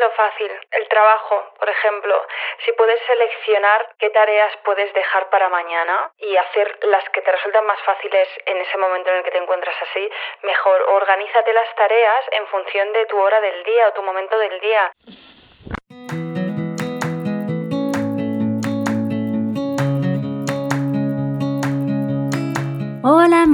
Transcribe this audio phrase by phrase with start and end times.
[0.00, 2.26] Lo fácil, el trabajo, por ejemplo.
[2.64, 7.66] Si puedes seleccionar qué tareas puedes dejar para mañana y hacer las que te resultan
[7.66, 10.10] más fáciles en ese momento en el que te encuentras así,
[10.42, 10.82] mejor.
[10.82, 14.92] Organízate las tareas en función de tu hora del día o tu momento del día.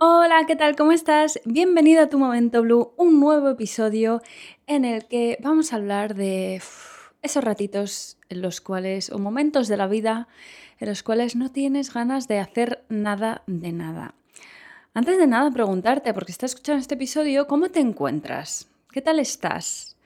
[0.00, 0.76] Hola, ¿qué tal?
[0.76, 1.40] ¿Cómo estás?
[1.44, 4.22] Bienvenido a Tu Momento Blue, un nuevo episodio
[4.68, 6.62] en el que vamos a hablar de
[7.22, 10.28] esos ratitos en los cuales, o momentos de la vida
[10.78, 14.14] en los cuales no tienes ganas de hacer nada de nada.
[14.94, 18.68] Antes de nada, preguntarte, porque estás escuchando este episodio, ¿cómo te encuentras?
[18.92, 19.96] ¿Qué tal estás?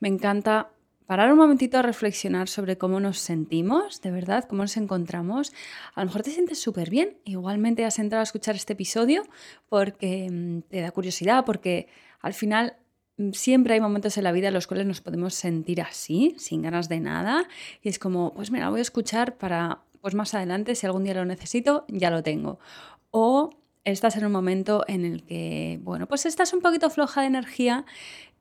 [0.00, 0.70] Me encanta
[1.06, 5.52] parar un momentito a reflexionar sobre cómo nos sentimos, de verdad, cómo nos encontramos.
[5.94, 9.22] A lo mejor te sientes súper bien, igualmente has entrado a escuchar este episodio
[9.68, 11.88] porque mm, te da curiosidad, porque
[12.20, 12.76] al final
[13.16, 16.62] mm, siempre hay momentos en la vida en los cuales nos podemos sentir así, sin
[16.62, 17.48] ganas de nada,
[17.82, 21.14] y es como, pues mira, voy a escuchar para, pues más adelante, si algún día
[21.14, 22.58] lo necesito, ya lo tengo.
[23.12, 23.50] O
[23.84, 27.86] estás en un momento en el que, bueno, pues estás un poquito floja de energía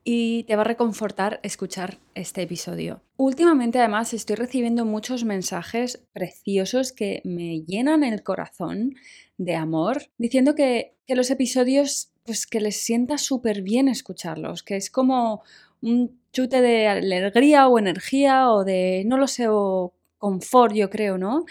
[0.07, 3.01] y te va a reconfortar escuchar este episodio.
[3.17, 8.95] Últimamente además estoy recibiendo muchos mensajes preciosos que me llenan el corazón
[9.37, 14.89] de amor, diciendo que, los episodios, pues que les sienta súper bien escucharlos, que es
[14.89, 15.43] como
[15.81, 21.17] un chute de alegría o energía o de, no lo sé, o confort, yo creo,
[21.17, 21.45] ¿no?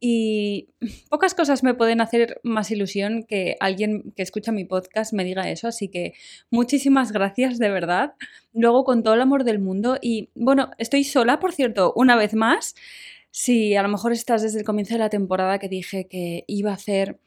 [0.00, 0.70] Y
[1.10, 5.50] pocas cosas me pueden hacer más ilusión que alguien que escucha mi podcast me diga
[5.50, 6.14] eso, así que
[6.50, 8.14] muchísimas gracias de verdad.
[8.52, 12.34] Luego con todo el amor del mundo y bueno, estoy sola, por cierto, una vez
[12.34, 12.74] más.
[13.30, 16.70] Si a lo mejor estás desde el comienzo de la temporada que dije que iba
[16.72, 17.20] a hacer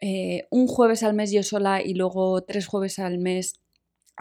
[0.00, 3.61] eh, un jueves al mes yo sola y luego tres jueves al mes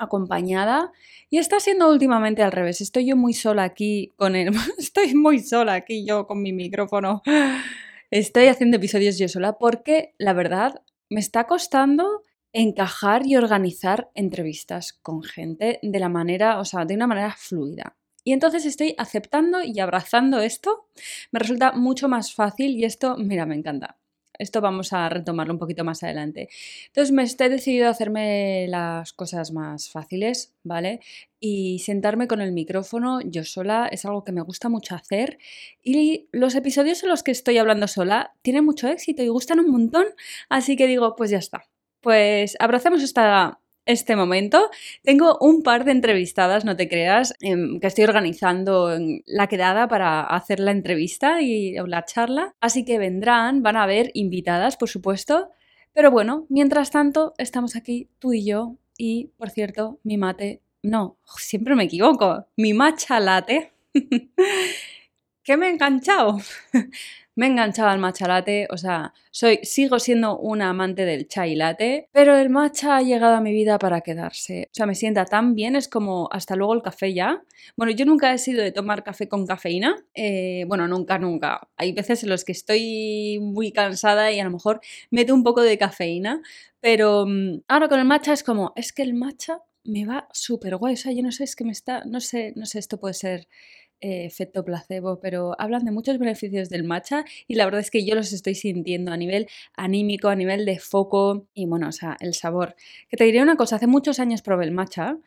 [0.01, 0.91] acompañada
[1.29, 2.81] y está siendo últimamente al revés.
[2.81, 4.51] Estoy yo muy sola aquí con el...
[4.77, 7.21] Estoy muy sola aquí yo con mi micrófono.
[8.09, 12.23] Estoy haciendo episodios yo sola porque la verdad me está costando
[12.53, 17.95] encajar y organizar entrevistas con gente de la manera, o sea, de una manera fluida.
[18.23, 20.87] Y entonces estoy aceptando y abrazando esto.
[21.31, 24.00] Me resulta mucho más fácil y esto, mira, me encanta.
[24.41, 26.49] Esto vamos a retomarlo un poquito más adelante.
[26.87, 30.99] Entonces me he decidido hacerme las cosas más fáciles, ¿vale?
[31.39, 35.37] Y sentarme con el micrófono yo sola es algo que me gusta mucho hacer.
[35.83, 39.71] Y los episodios en los que estoy hablando sola tienen mucho éxito y gustan un
[39.71, 40.05] montón.
[40.49, 41.63] Así que digo, pues ya está.
[42.01, 44.69] Pues abrazamos esta este momento.
[45.03, 50.21] Tengo un par de entrevistadas, no te creas, em, que estoy organizando la quedada para
[50.21, 52.53] hacer la entrevista y la charla.
[52.59, 55.49] Así que vendrán, van a haber invitadas, por supuesto.
[55.93, 58.77] Pero bueno, mientras tanto, estamos aquí tú y yo.
[58.97, 63.71] Y, por cierto, mi mate no, siempre me equivoco, mi matcha latte,
[65.43, 66.39] ¿Qué me he enganchado.
[67.35, 71.55] Me he enganchado al matcha latte, o sea, soy, sigo siendo una amante del chai
[71.55, 74.67] latte, pero el matcha ha llegado a mi vida para quedarse.
[74.71, 77.41] O sea, me sienta tan bien, es como hasta luego el café ya.
[77.77, 81.69] Bueno, yo nunca he sido de tomar café con cafeína, eh, bueno, nunca, nunca.
[81.77, 85.61] Hay veces en los que estoy muy cansada y a lo mejor meto un poco
[85.61, 86.41] de cafeína,
[86.79, 90.75] pero mm, ahora con el matcha es como, es que el matcha me va súper
[90.77, 92.99] guay, o sea, yo no sé, es que me está, no sé, no sé, esto
[92.99, 93.47] puede ser
[94.01, 98.15] efecto placebo, pero hablan de muchos beneficios del matcha y la verdad es que yo
[98.15, 102.33] los estoy sintiendo a nivel anímico, a nivel de foco y bueno, o sea, el
[102.33, 102.75] sabor.
[103.09, 105.17] Que te diré una cosa, hace muchos años probé el matcha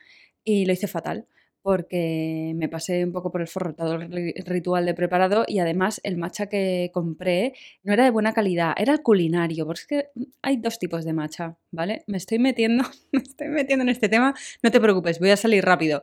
[0.44, 1.26] y lo hice fatal
[1.64, 6.46] porque me pasé un poco por el forrotador ritual de preparado y además el matcha
[6.46, 10.08] que compré no era de buena calidad, era culinario, porque es que
[10.42, 12.04] hay dos tipos de matcha, ¿vale?
[12.06, 15.64] Me estoy metiendo, me estoy metiendo en este tema, no te preocupes, voy a salir
[15.64, 16.02] rápido.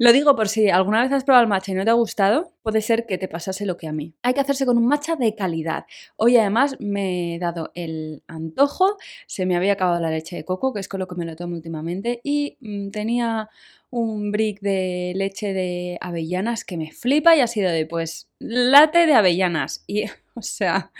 [0.00, 2.52] Lo digo por si alguna vez has probado el matcha y no te ha gustado,
[2.62, 4.14] puede ser que te pasase lo que a mí.
[4.22, 5.86] Hay que hacerse con un matcha de calidad.
[6.16, 8.96] Hoy además me he dado el antojo,
[9.26, 11.34] se me había acabado la leche de coco, que es con lo que me lo
[11.34, 13.48] tomo últimamente, y mm, tenía
[13.90, 19.06] un brick de leche de avellanas que me flipa y ha sido de pues late
[19.06, 19.82] de avellanas.
[19.86, 20.04] Y
[20.34, 20.92] o sea,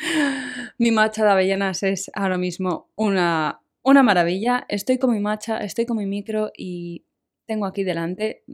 [0.78, 4.66] mi matcha de avellanas es ahora mismo una, una maravilla.
[4.68, 7.04] Estoy con mi matcha, estoy con mi micro y
[7.46, 8.44] tengo aquí delante,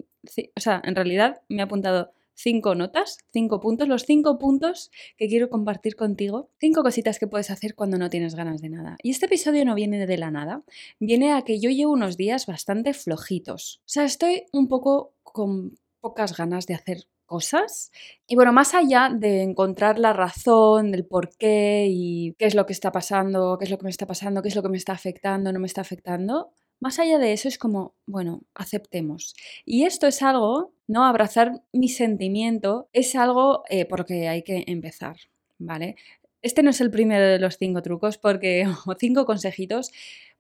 [0.56, 5.28] o sea, en realidad me ha apuntado cinco notas, cinco puntos, los cinco puntos que
[5.28, 8.96] quiero compartir contigo, cinco cositas que puedes hacer cuando no tienes ganas de nada.
[9.02, 10.62] Y este episodio no viene de la nada,
[11.00, 13.81] viene a que yo llevo unos días bastante flojitos.
[13.81, 17.90] O sea, estoy un poco con pocas ganas de hacer cosas.
[18.28, 22.64] Y bueno, más allá de encontrar la razón del por qué y qué es lo
[22.64, 24.76] que está pasando, qué es lo que me está pasando, qué es lo que me
[24.76, 29.34] está afectando, no me está afectando, más allá de eso es como, bueno, aceptemos.
[29.64, 31.04] Y esto es algo, ¿no?
[31.04, 35.16] Abrazar mi sentimiento es algo eh, porque hay que empezar,
[35.58, 35.96] ¿vale?
[36.40, 39.90] Este no es el primero de los cinco trucos porque, o cinco consejitos,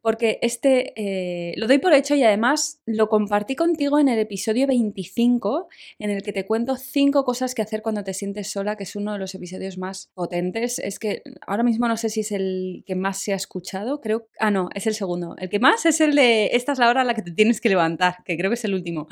[0.04, 4.66] porque este eh, lo doy por hecho y además lo compartí contigo en el episodio
[4.66, 5.68] 25,
[5.98, 8.96] en el que te cuento cinco cosas que hacer cuando te sientes sola, que es
[8.96, 10.78] uno de los episodios más potentes.
[10.78, 14.28] Es que ahora mismo no sé si es el que más se ha escuchado, creo.
[14.38, 15.36] Ah, no, es el segundo.
[15.38, 17.62] El que más es el de esta es la hora a la que te tienes
[17.62, 19.08] que levantar, que creo que es el último,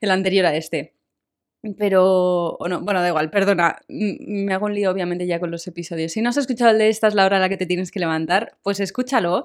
[0.00, 0.94] el anterior a este.
[1.76, 6.12] Pero, no, bueno, da igual, perdona, me hago un lío obviamente ya con los episodios.
[6.12, 7.90] Si no has escuchado el de esta es la hora a la que te tienes
[7.90, 9.44] que levantar, pues escúchalo,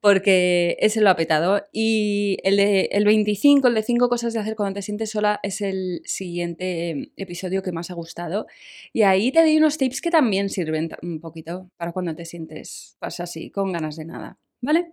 [0.00, 1.66] porque ese lo ha petado.
[1.72, 5.40] Y el, de, el 25, el de 5 cosas de hacer cuando te sientes sola,
[5.42, 8.46] es el siguiente episodio que más ha gustado.
[8.92, 12.96] Y ahí te doy unos tips que también sirven un poquito para cuando te sientes
[12.98, 14.38] pues así, con ganas de nada.
[14.60, 14.92] ¿Vale?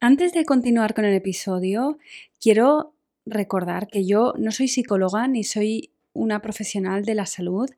[0.00, 1.98] Antes de continuar con el episodio,
[2.40, 2.94] quiero
[3.26, 7.68] recordar que yo no soy psicóloga ni soy una profesional de la salud,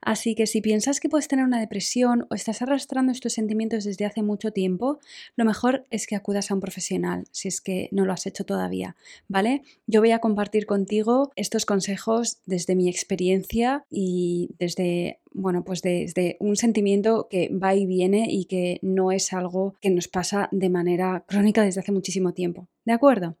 [0.00, 4.04] así que si piensas que puedes tener una depresión o estás arrastrando estos sentimientos desde
[4.04, 4.98] hace mucho tiempo,
[5.36, 8.44] lo mejor es que acudas a un profesional, si es que no lo has hecho
[8.44, 8.96] todavía,
[9.28, 9.62] ¿vale?
[9.86, 16.36] Yo voy a compartir contigo estos consejos desde mi experiencia y desde bueno, pues desde
[16.38, 20.70] un sentimiento que va y viene y que no es algo que nos pasa de
[20.70, 22.68] manera crónica desde hace muchísimo tiempo.
[22.84, 23.36] ¿De acuerdo?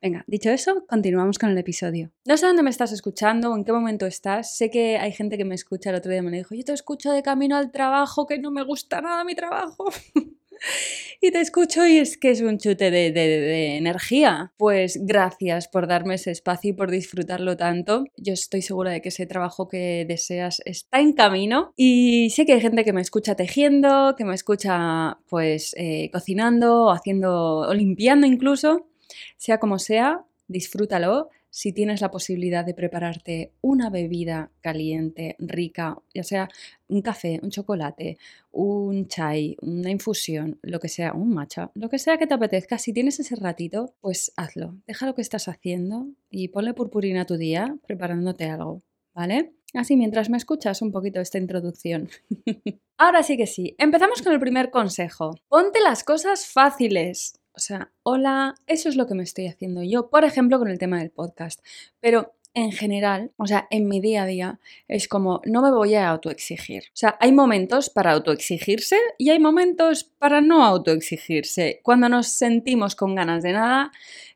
[0.00, 2.12] Venga, dicho eso, continuamos con el episodio.
[2.24, 4.56] No sé dónde me estás escuchando o en qué momento estás.
[4.56, 7.10] Sé que hay gente que me escucha, el otro día me dijo, yo te escucho
[7.10, 9.90] de camino al trabajo, que no me gusta nada mi trabajo.
[11.20, 14.52] y te escucho y es que es un chute de, energía.
[14.56, 18.04] Pues gracias por darme ese espacio y por disfrutarlo tanto.
[18.16, 22.54] Yo estoy segura de que ese trabajo que deseas está en camino y sé que
[22.54, 28.26] hay gente que me escucha tejiendo, que me escucha pues eh, cocinando, haciendo o limpiando
[28.26, 28.86] incluso.
[29.38, 36.22] Sea como sea, disfrútalo si tienes la posibilidad de prepararte una bebida caliente, rica, ya
[36.22, 36.48] sea
[36.88, 38.18] un café, un chocolate,
[38.50, 42.78] un chai, una infusión, lo que sea, un matcha, lo que sea que te apetezca,
[42.78, 44.74] si tienes ese ratito, pues hazlo.
[44.86, 48.82] Deja lo que estás haciendo y ponle purpurina a tu día preparándote algo,
[49.14, 49.52] ¿vale?
[49.74, 52.08] Así mientras me escuchas un poquito esta introducción.
[52.98, 55.38] Ahora sí que sí, empezamos con el primer consejo.
[55.48, 57.37] Ponte las cosas fáciles.
[57.58, 60.78] O sea, hola, eso es lo que me estoy haciendo yo, por ejemplo, con el
[60.78, 61.58] tema del podcast.
[61.98, 65.96] Pero en general, o sea, en mi día a día, es como no me voy
[65.96, 66.84] a autoexigir.
[66.84, 71.80] O sea, hay momentos para autoexigirse y hay momentos para no autoexigirse.
[71.82, 73.90] Cuando nos sentimos con ganas de nada,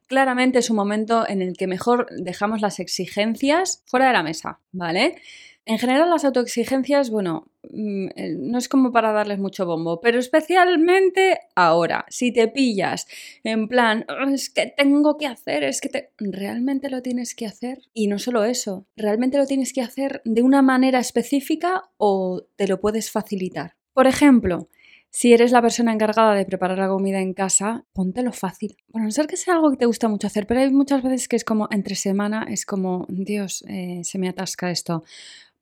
[0.08, 4.58] claramente es un momento en el que mejor dejamos las exigencias fuera de la mesa,
[4.72, 5.22] ¿vale?
[5.64, 10.18] En general las autoexigencias, bueno, mm, eh, no es como para darles mucho bombo, pero
[10.18, 13.06] especialmente ahora, si te pillas
[13.44, 16.10] en plan, oh, es que tengo que hacer, es que te...
[16.18, 17.82] realmente lo tienes que hacer.
[17.94, 22.66] Y no solo eso, realmente lo tienes que hacer de una manera específica o te
[22.66, 23.76] lo puedes facilitar.
[23.92, 24.68] Por ejemplo,
[25.14, 28.78] si eres la persona encargada de preparar la comida en casa, póntelo fácil.
[28.88, 31.28] Bueno, no ser que sea algo que te gusta mucho hacer, pero hay muchas veces
[31.28, 35.04] que es como entre semana, es como, Dios, eh, se me atasca esto.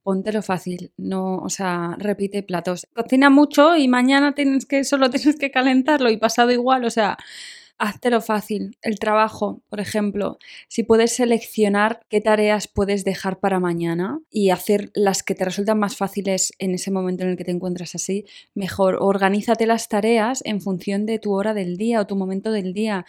[0.03, 2.87] Póntelo fácil, no, o sea, repite platos.
[2.95, 7.19] Cocina mucho y mañana tienes que, solo tienes que calentarlo y pasado igual, o sea,
[7.83, 8.77] Háztelo fácil.
[8.83, 10.39] El trabajo, por ejemplo,
[10.69, 15.79] si puedes seleccionar qué tareas puedes dejar para mañana y hacer las que te resultan
[15.79, 18.99] más fáciles en ese momento en el que te encuentras así, mejor.
[19.01, 23.07] Organízate las tareas en función de tu hora del día o tu momento del día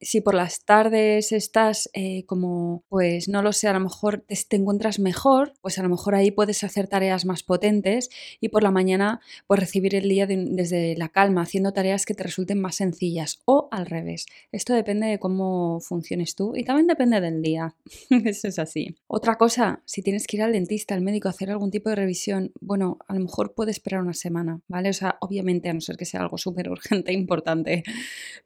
[0.00, 4.56] si por las tardes estás eh, como, pues no lo sé, a lo mejor te,
[4.56, 8.10] encuentras mejor, pues a lo mejor ahí puedes hacer tareas más potentes
[8.40, 12.22] y por la mañana pues recibir el día desde la calma, haciendo tareas que te
[12.22, 14.26] resulten más sencillas o al revés.
[14.52, 17.74] Esto depende de cómo funciones tú y también depende del día.
[18.10, 18.96] Eso es así.
[19.06, 21.96] Otra cosa, si tienes que ir al dentista, al médico, a hacer algún tipo de
[21.96, 24.90] revisión, bueno, a lo mejor puedes esperar una semana, ¿vale?
[24.90, 27.84] O sea, obviamente a no ser que sea algo súper urgente e importante,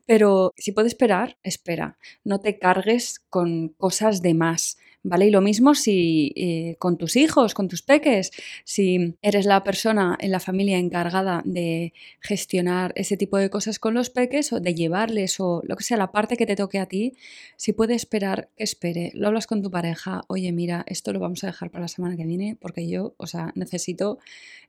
[0.06, 4.76] pero si puedes esperar, espera, no te cargues con cosas de más.
[5.04, 5.28] ¿Vale?
[5.28, 8.32] Y lo mismo si eh, con tus hijos, con tus peques,
[8.64, 13.94] si eres la persona en la familia encargada de gestionar ese tipo de cosas con
[13.94, 16.86] los peques o de llevarles o lo que sea, la parte que te toque a
[16.86, 17.14] ti,
[17.56, 19.12] si puede esperar, que espere.
[19.14, 22.16] Lo hablas con tu pareja, oye, mira, esto lo vamos a dejar para la semana
[22.16, 24.18] que viene porque yo, o sea, necesito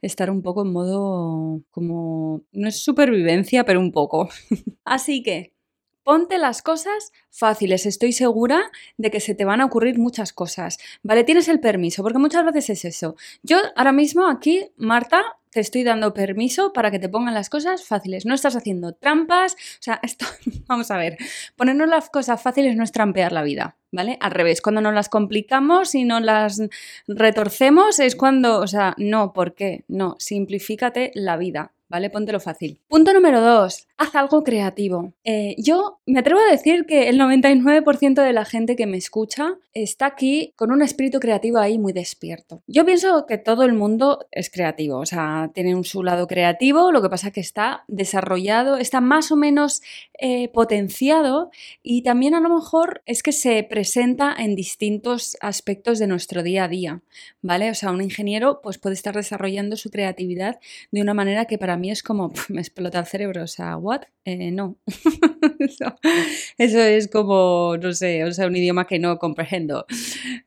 [0.03, 4.29] estar un poco en modo como, no es supervivencia, pero un poco.
[4.85, 5.58] Así que
[6.03, 10.77] Ponte las cosas fáciles, estoy segura de que se te van a ocurrir muchas cosas.
[11.03, 13.15] Vale, tienes el permiso, porque muchas veces es eso.
[13.43, 17.83] Yo ahora mismo aquí, Marta, te estoy dando permiso para que te pongan las cosas
[17.83, 18.25] fáciles.
[18.25, 19.53] No estás haciendo trampas.
[19.53, 20.25] O sea, esto,
[20.67, 21.17] vamos a ver,
[21.55, 24.17] ponernos las cosas fáciles no es trampear la vida, ¿vale?
[24.21, 26.61] Al revés, cuando nos las complicamos y no las
[27.07, 29.83] retorcemos es cuando, o sea, no, ¿por qué?
[29.87, 31.71] No, simplifícate la vida.
[31.89, 32.09] ¿Vale?
[32.09, 32.79] Póntelo fácil.
[32.87, 35.13] Punto número dos, haz algo creativo.
[35.23, 39.57] Eh, yo me atrevo a decir que el 99% de la gente que me escucha
[39.73, 42.61] está aquí con un espíritu creativo ahí muy despierto.
[42.67, 46.91] Yo pienso que todo el mundo es creativo, o sea, tiene un su lado creativo,
[46.91, 49.81] lo que pasa es que está desarrollado, está más o menos
[50.19, 51.49] eh, potenciado
[51.81, 56.65] y también a lo mejor es que se presenta en distintos aspectos de nuestro día
[56.65, 57.01] a día,
[57.41, 57.69] ¿vale?
[57.71, 60.59] O sea, un ingeniero pues puede estar desarrollando su creatividad
[60.91, 64.03] de una manera que para mí es como, me explota el cerebro, o sea, ¿what?
[64.25, 64.77] Eh, no.
[66.57, 69.85] eso, es como, no sé, o sea, un idioma que no comprendo.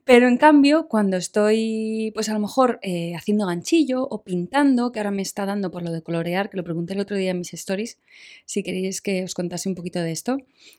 [0.05, 5.01] Pero en cambio, cuando estoy, pues a lo mejor eh, haciendo ganchillo o pintando, que
[5.01, 7.39] ahora me está dando por lo de colorear, que lo pregunté el otro día en
[7.39, 7.99] mis stories,
[8.45, 10.37] si queréis que os contase un poquito de esto,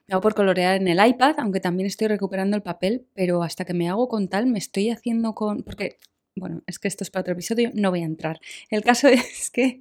[0.07, 3.65] me hago por colorear en el iPad, aunque también estoy recuperando el papel, pero hasta
[3.65, 5.97] que me hago con tal, me estoy haciendo con, porque
[6.35, 8.39] bueno, es que esto es para otro episodio, no voy a entrar.
[8.69, 9.79] El caso es que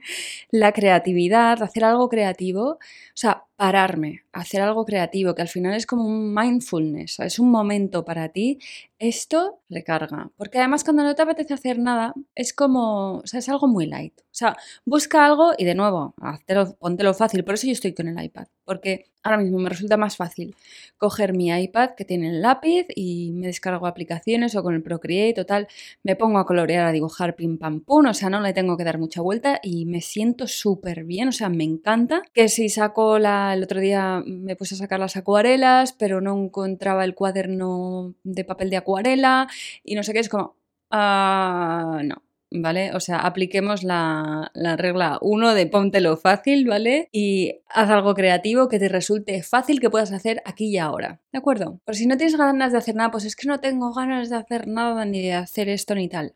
[0.51, 2.79] la creatividad, hacer algo creativo, o
[3.15, 8.05] sea, pararme, hacer algo creativo, que al final es como un mindfulness, es un momento
[8.05, 8.59] para ti,
[8.99, 10.31] esto recarga.
[10.37, 13.87] Porque además cuando no te apetece hacer nada, es como, o sea, es algo muy
[13.87, 14.21] light.
[14.21, 17.45] O sea, busca algo y de nuevo, hazlo, póntelo fácil.
[17.45, 20.55] Por eso yo estoy con el iPad, porque ahora mismo me resulta más fácil
[20.97, 25.41] coger mi iPad que tiene el lápiz y me descargo aplicaciones o con el Procreate
[25.41, 25.69] o tal,
[26.03, 28.85] me pongo a colorear, a dibujar pim pam pum, o sea, no le tengo que
[28.85, 33.19] dar mucha vuelta y me siento súper bien, o sea, me encanta que si saco
[33.19, 38.15] la el otro día me puse a sacar las acuarelas, pero no encontraba el cuaderno
[38.25, 39.49] de papel de acuarela
[39.85, 40.57] y no sé qué, es como,
[40.91, 42.23] ah, no.
[42.55, 42.95] ¿Vale?
[42.95, 47.09] O sea, apliquemos la, la regla 1 de póntelo fácil, ¿vale?
[47.11, 51.23] Y haz algo creativo que te resulte fácil que puedas hacer aquí y ahora.
[51.33, 51.81] ¿De acuerdo?
[51.87, 54.37] Por si no tienes ganas de hacer nada, pues es que no tengo ganas de
[54.37, 56.35] hacer nada ni de hacer esto ni tal.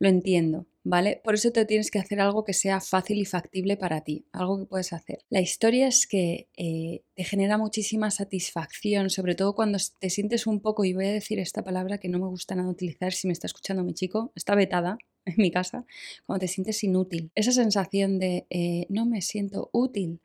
[0.00, 0.66] Lo entiendo.
[0.84, 1.20] ¿Vale?
[1.22, 4.58] Por eso te tienes que hacer algo que sea fácil y factible para ti, algo
[4.58, 5.24] que puedes hacer.
[5.30, 10.60] La historia es que eh, te genera muchísima satisfacción, sobre todo cuando te sientes un
[10.60, 13.32] poco, y voy a decir esta palabra que no me gusta nada utilizar si me
[13.32, 15.84] está escuchando mi chico, está vetada en mi casa,
[16.26, 17.30] cuando te sientes inútil.
[17.34, 20.20] Esa sensación de eh, no me siento útil,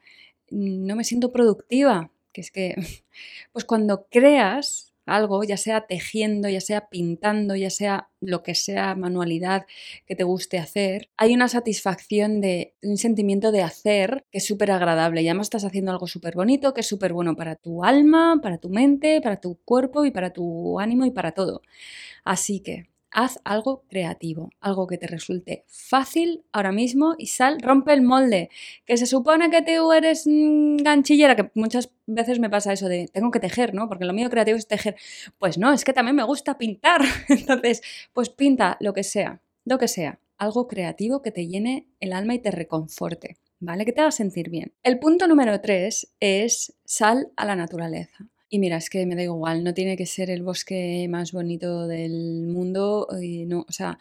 [0.49, 2.75] no me siento productiva, que es que,
[3.51, 8.95] pues cuando creas algo, ya sea tejiendo, ya sea pintando, ya sea lo que sea
[8.95, 9.65] manualidad
[10.05, 14.71] que te guste hacer, hay una satisfacción de un sentimiento de hacer que es súper
[14.71, 18.39] agradable y además estás haciendo algo súper bonito, que es súper bueno para tu alma,
[18.41, 21.61] para tu mente, para tu cuerpo y para tu ánimo y para todo.
[22.23, 22.87] Así que
[23.17, 28.51] haz algo creativo, algo que te resulte fácil ahora mismo y sal, rompe el molde.
[28.85, 33.07] Que se supone que tú eres mm, ganchillera, que muchas veces me pasa eso de
[33.11, 33.89] tengo que tejer, ¿no?
[33.89, 34.97] Porque lo mío creativo es tejer.
[35.39, 37.01] Pues no, es que también me gusta pintar.
[37.27, 37.81] Entonces,
[38.13, 42.35] pues pinta lo que sea, lo que sea, algo creativo que te llene el alma
[42.35, 43.37] y te reconforte.
[43.59, 43.83] ¿Vale?
[43.85, 44.73] Que te haga sentir bien.
[44.83, 48.29] El punto número tres es sal a la naturaleza.
[48.49, 51.87] Y mira, es que me da igual, no tiene que ser el bosque más bonito
[51.87, 53.97] del mundo, y no, o sea,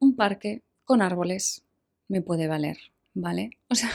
[0.00, 1.64] un parque con árboles
[2.08, 2.78] me puede valer,
[3.14, 3.50] ¿vale?
[3.70, 3.90] O sea,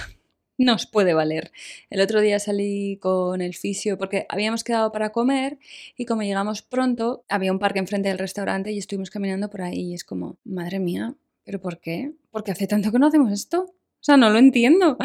[0.57, 1.51] nos puede valer.
[1.89, 5.57] El otro día salí con el fisio porque habíamos quedado para comer
[5.95, 9.91] y como llegamos pronto, había un parque enfrente del restaurante y estuvimos caminando por ahí
[9.91, 11.15] y es como, madre mía,
[11.45, 12.13] ¿pero por qué?
[12.29, 13.73] Porque hace tanto que no hacemos esto.
[14.01, 14.97] O sea, no lo entiendo.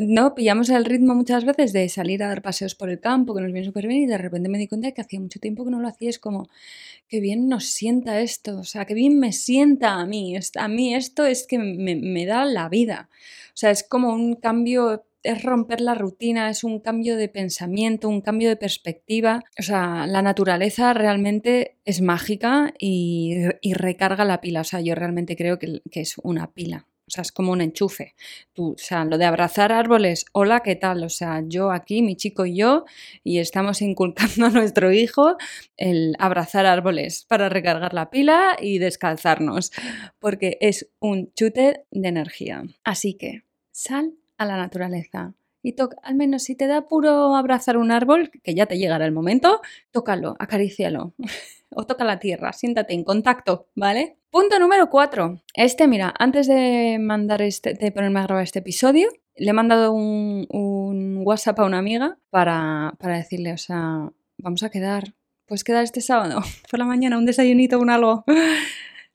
[0.00, 3.42] No, pillamos el ritmo muchas veces de salir a dar paseos por el campo, que
[3.42, 5.64] nos viene súper bien, y de repente me di cuenta de que hacía mucho tiempo
[5.64, 6.08] que no lo hacía.
[6.08, 6.48] Es como,
[7.08, 10.34] qué bien nos sienta esto, o sea, qué bien me sienta a mí.
[10.56, 13.10] A mí esto es que me, da la vida.
[13.48, 18.08] O sea, es como un cambio es romper la rutina, es un cambio de pensamiento,
[18.08, 19.44] un cambio de perspectiva.
[19.58, 23.36] O sea, la naturaleza realmente es mágica y,
[23.74, 24.62] recarga la pila.
[24.62, 26.86] O sea, yo realmente creo que es una pila.
[27.08, 28.14] O sea, es como un enchufe.
[28.52, 31.02] Tú, o sea, lo de abrazar árboles, hola, ¿qué tal?
[31.02, 32.84] O sea, yo aquí, mi chico y yo,
[33.24, 35.36] y estamos inculcando a nuestro hijo
[35.76, 39.72] el abrazar árboles para recargar la pila y descalzarnos,
[40.18, 42.62] porque es un chute de energía.
[42.84, 45.34] Así que, sal a la naturaleza.
[45.62, 49.06] Y toca, al menos si te da puro abrazar un árbol, que ya te llegará
[49.06, 49.60] el momento,
[49.90, 51.14] tócalo, acarícialo.
[51.78, 54.18] o toca la tierra, siéntate en contacto, ¿vale?
[54.30, 55.44] Punto número 4.
[55.54, 59.92] Este, mira, antes de mandar este, de ponerme a grabar este episodio, le he mandado
[59.92, 65.14] un, un WhatsApp a una amiga para, para, decirle, o sea, vamos a quedar,
[65.46, 68.24] pues quedar este sábado por la mañana, un desayunito, un algo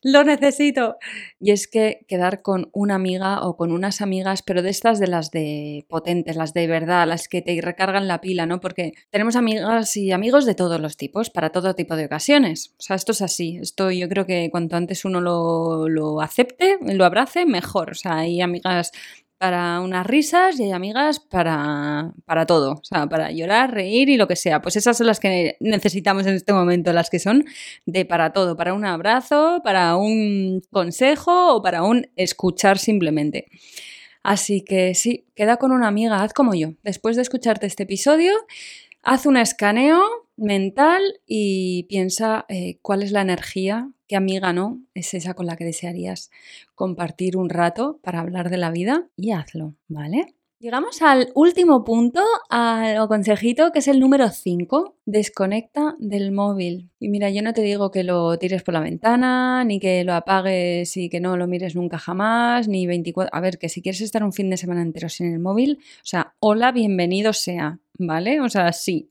[0.03, 0.97] lo necesito.
[1.39, 5.07] Y es que quedar con una amiga o con unas amigas, pero de estas de
[5.07, 8.59] las de potentes, las de verdad, las que te recargan la pila, ¿no?
[8.59, 12.73] Porque tenemos amigas y amigos de todos los tipos, para todo tipo de ocasiones.
[12.77, 13.57] O sea, esto es así.
[13.61, 17.91] Esto yo creo que cuanto antes uno lo, lo acepte, lo abrace, mejor.
[17.91, 18.91] O sea, hay amigas
[19.43, 24.15] para unas risas y hay amigas para, para todo, o sea, para llorar, reír y
[24.15, 24.61] lo que sea.
[24.61, 27.43] Pues esas son las que necesitamos en este momento, las que son
[27.85, 33.47] de para todo, para un abrazo, para un consejo o para un escuchar simplemente.
[34.23, 36.75] Así que sí, queda con una amiga, haz como yo.
[36.81, 38.31] Después de escucharte este episodio,
[39.01, 45.13] haz un escaneo mental y piensa eh, cuál es la energía, qué amiga no es
[45.13, 46.31] esa con la que desearías
[46.75, 50.35] compartir un rato para hablar de la vida y hazlo, ¿vale?
[50.63, 54.95] Llegamos al último punto, al consejito, que es el número 5.
[55.05, 56.89] Desconecta del móvil.
[57.01, 60.13] Y mira, yo no te digo que lo tires por la ventana, ni que lo
[60.13, 63.35] apagues y que no lo mires nunca jamás, ni 24...
[63.35, 66.05] A ver, que si quieres estar un fin de semana entero sin el móvil, o
[66.05, 68.39] sea, hola, bienvenido sea, ¿vale?
[68.39, 69.09] O sea, sí.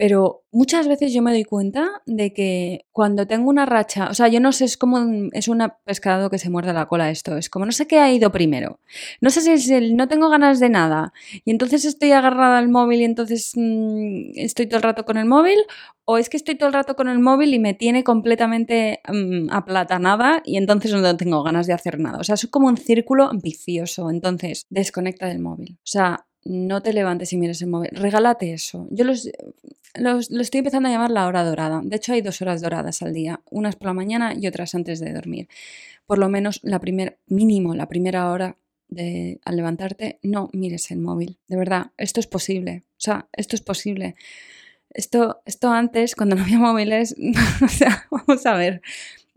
[0.00, 4.28] Pero muchas veces yo me doy cuenta de que cuando tengo una racha, o sea,
[4.28, 7.50] yo no sé, es como es un pescado que se muerde la cola esto, es
[7.50, 8.80] como no sé qué ha ido primero.
[9.20, 11.12] No sé si es el no tengo ganas de nada
[11.44, 15.26] y entonces estoy agarrada al móvil y entonces mmm, estoy todo el rato con el
[15.26, 15.58] móvil
[16.06, 19.50] o es que estoy todo el rato con el móvil y me tiene completamente mmm,
[19.50, 22.20] aplatanada y entonces no tengo ganas de hacer nada.
[22.20, 25.76] O sea, es como un círculo vicioso, entonces desconecta del móvil.
[25.78, 27.90] O sea, no te levantes y mires el móvil.
[27.92, 28.86] Regálate eso.
[28.90, 29.28] Yo los,
[29.94, 31.80] los, lo estoy empezando a llamar la hora dorada.
[31.84, 35.00] De hecho, hay dos horas doradas al día, unas por la mañana y otras antes
[35.00, 35.48] de dormir.
[36.06, 38.56] Por lo menos la primer, mínimo la primera hora
[38.88, 41.38] de, al levantarte, no mires el móvil.
[41.48, 42.84] De verdad, esto es posible.
[42.92, 44.16] O sea, esto es posible.
[44.90, 47.14] Esto, esto antes, cuando no había móviles,
[47.62, 48.82] o sea, vamos a ver.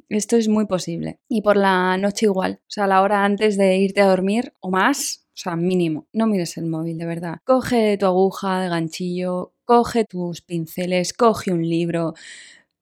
[0.09, 1.19] Esto es muy posible.
[1.27, 2.59] Y por la noche igual.
[2.63, 6.27] O sea, la hora antes de irte a dormir o más, o sea, mínimo, no
[6.27, 7.39] mires el móvil, de verdad.
[7.43, 12.13] Coge tu aguja de ganchillo, coge tus pinceles, coge un libro,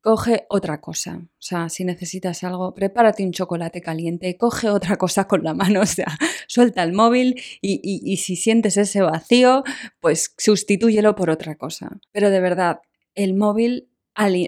[0.01, 1.21] coge otra cosa.
[1.23, 5.81] O sea, si necesitas algo, prepárate un chocolate caliente, coge otra cosa con la mano,
[5.81, 9.63] o sea, suelta el móvil y, y, y si sientes ese vacío,
[10.01, 11.99] pues sustitúyelo por otra cosa.
[12.11, 12.81] Pero de verdad,
[13.15, 13.89] el móvil,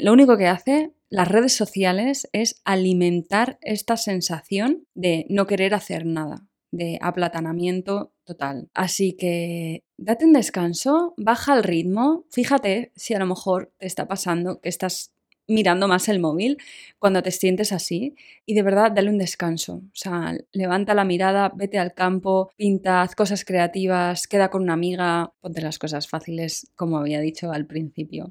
[0.02, 6.06] lo único que hace las redes sociales es alimentar esta sensación de no querer hacer
[6.06, 8.70] nada de aplatanamiento total.
[8.74, 14.08] Así que date un descanso, baja el ritmo, fíjate si a lo mejor te está
[14.08, 15.12] pasando que estás
[15.48, 16.58] mirando más el móvil
[17.00, 19.76] cuando te sientes así y de verdad dale un descanso.
[19.76, 24.74] O sea, levanta la mirada, vete al campo, pinta, haz cosas creativas, queda con una
[24.74, 28.30] amiga, ponte las cosas fáciles como había dicho al principio.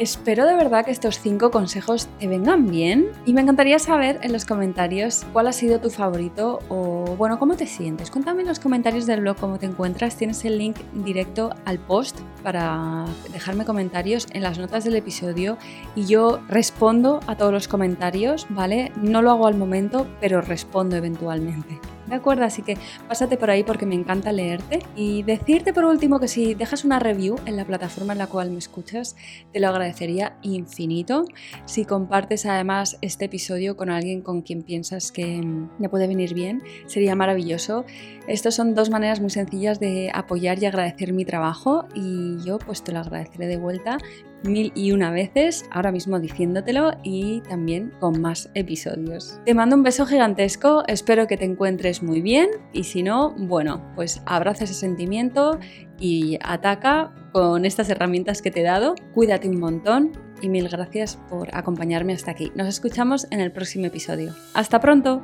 [0.00, 4.32] Espero de verdad que estos cinco consejos te vengan bien y me encantaría saber en
[4.32, 8.10] los comentarios cuál ha sido tu favorito o bueno, cómo te sientes.
[8.10, 10.16] Cuéntame en los comentarios del blog cómo te encuentras.
[10.16, 15.58] Tienes el link directo al post para dejarme comentarios en las notas del episodio
[15.94, 18.92] y yo respondo a todos los comentarios, ¿vale?
[19.02, 21.78] No lo hago al momento, pero respondo eventualmente.
[22.10, 22.44] ¿De acuerdo?
[22.44, 24.80] Así que pásate por ahí porque me encanta leerte.
[24.96, 28.50] Y decirte por último que si dejas una review en la plataforma en la cual
[28.50, 29.14] me escuchas,
[29.52, 31.24] te lo agradecería infinito.
[31.66, 35.40] Si compartes además este episodio con alguien con quien piensas que
[35.78, 37.84] me puede venir bien, sería maravilloso.
[38.26, 42.82] Estas son dos maneras muy sencillas de apoyar y agradecer mi trabajo y yo pues
[42.82, 43.98] te lo agradeceré de vuelta
[44.44, 49.40] mil y una veces, ahora mismo diciéndotelo y también con más episodios.
[49.44, 53.82] Te mando un beso gigantesco, espero que te encuentres muy bien y si no, bueno,
[53.94, 55.58] pues abraza ese sentimiento
[55.98, 58.94] y ataca con estas herramientas que te he dado.
[59.14, 62.50] Cuídate un montón y mil gracias por acompañarme hasta aquí.
[62.54, 64.34] Nos escuchamos en el próximo episodio.
[64.54, 65.22] Hasta pronto.